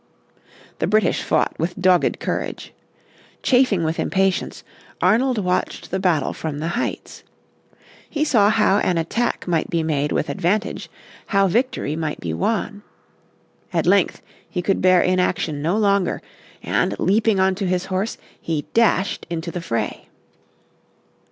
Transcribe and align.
The 0.79 0.87
British 0.87 1.21
fought 1.21 1.53
with 1.59 1.79
dogged 1.79 2.19
courage. 2.19 2.73
Chafing 3.43 3.83
with 3.83 3.99
impatience 3.99 4.63
Arnold 4.99 5.37
watched 5.37 5.91
the 5.91 5.99
battle 5.99 6.33
from 6.33 6.57
the 6.57 6.69
heights. 6.69 7.21
He 8.09 8.23
saw 8.25 8.49
how 8.49 8.79
an 8.79 8.97
attack 8.97 9.47
might 9.47 9.69
be 9.69 9.83
made 9.83 10.11
with 10.11 10.27
advantage, 10.27 10.89
how 11.27 11.47
victory 11.47 11.95
might 11.95 12.19
be 12.19 12.33
won. 12.33 12.81
At 13.71 13.85
length 13.85 14.23
he 14.49 14.63
could 14.63 14.81
bear 14.81 15.01
inaction 15.03 15.61
no 15.61 15.77
longer, 15.77 16.23
and, 16.63 16.97
leaping 16.99 17.39
on 17.39 17.53
to 17.53 17.67
his 17.67 17.85
horse, 17.85 18.17
he 18.41 18.65
dashed 18.73 19.27
into 19.29 19.51
the 19.51 19.61
fray. 19.61 20.07